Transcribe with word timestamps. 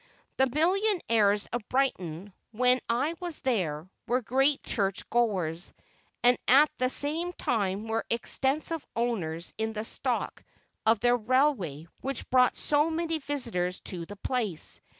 The 0.37 0.47
millionnaires 0.49 1.45
of 1.53 1.61
Brighton, 1.69 2.33
when 2.51 2.79
I 2.89 3.13
was 3.19 3.41
there, 3.41 3.87
were 4.07 4.23
great 4.23 4.63
church 4.63 5.07
goers, 5.11 5.73
and 6.23 6.39
at 6.47 6.71
the 6.79 6.89
same 6.89 7.33
time 7.33 7.87
were 7.87 8.03
extensive 8.09 8.83
owners 8.95 9.53
in 9.59 9.73
the 9.73 9.85
stock 9.85 10.43
of 10.87 10.99
the 11.01 11.15
railway 11.15 11.85
which 11.99 12.27
brought 12.31 12.55
so 12.55 12.89
many 12.89 13.19
visitors 13.19 13.79
to 13.81 14.07
the 14.07 14.15
place. 14.15 14.81